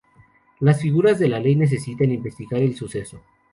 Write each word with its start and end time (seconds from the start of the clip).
Las 0.59 0.81
figuras 0.81 1.19
de 1.19 1.27
la 1.29 1.39
ley 1.39 1.55
necesitan 1.55 2.09
investigar 2.09 2.59
el 2.63 2.73
suceso. 2.75 3.21